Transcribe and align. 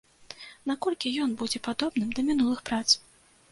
Наколькі 0.71 1.11
ён 1.27 1.35
будзе 1.43 1.63
падобным 1.69 2.09
да 2.17 2.21
мінулых 2.33 2.67
прац? 2.71 2.85